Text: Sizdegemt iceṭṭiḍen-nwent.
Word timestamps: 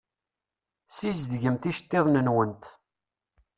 Sizdegemt 0.97 1.69
iceṭṭiḍen-nwent. 1.71 2.63